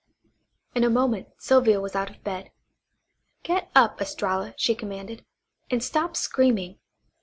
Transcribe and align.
In 0.73 0.83
a 0.83 0.89
moment 0.89 1.27
Sylvia 1.37 1.79
was 1.79 1.95
out 1.95 2.09
of 2.09 2.23
bed. 2.23 2.49
"Get 3.43 3.69
up, 3.75 4.01
Estralla," 4.01 4.55
she 4.57 4.73
commanded, 4.73 5.23
"and 5.69 5.83
stop 5.83 6.17
screaming." 6.17 6.79